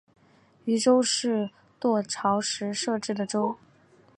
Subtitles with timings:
[0.65, 3.55] 渝州是隋朝时设置的州。